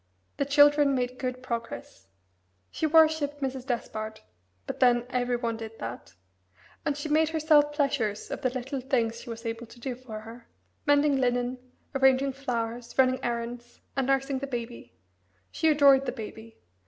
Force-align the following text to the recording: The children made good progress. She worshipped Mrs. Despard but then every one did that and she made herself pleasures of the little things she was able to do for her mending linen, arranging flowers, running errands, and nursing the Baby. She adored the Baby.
The 0.37 0.45
children 0.45 0.95
made 0.95 1.19
good 1.19 1.43
progress. 1.43 2.07
She 2.71 2.87
worshipped 2.87 3.39
Mrs. 3.39 3.67
Despard 3.67 4.21
but 4.65 4.79
then 4.79 5.05
every 5.11 5.35
one 5.35 5.57
did 5.57 5.77
that 5.77 6.15
and 6.83 6.97
she 6.97 7.07
made 7.07 7.29
herself 7.29 7.71
pleasures 7.71 8.31
of 8.31 8.41
the 8.41 8.49
little 8.49 8.81
things 8.81 9.21
she 9.21 9.29
was 9.29 9.45
able 9.45 9.67
to 9.67 9.79
do 9.79 9.93
for 9.93 10.21
her 10.21 10.47
mending 10.87 11.17
linen, 11.17 11.59
arranging 11.93 12.33
flowers, 12.33 12.95
running 12.97 13.23
errands, 13.23 13.79
and 13.95 14.07
nursing 14.07 14.39
the 14.39 14.47
Baby. 14.47 14.95
She 15.51 15.67
adored 15.69 16.07
the 16.07 16.11
Baby. 16.11 16.57